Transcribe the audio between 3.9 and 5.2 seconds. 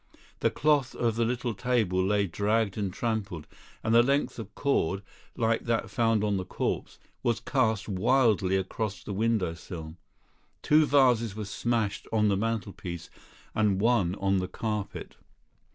a length of cord,